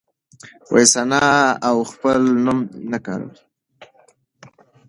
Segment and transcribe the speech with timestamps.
[0.91, 1.21] ثنا
[1.67, 2.59] اوس خپل نوم
[2.91, 3.37] نه کاروي.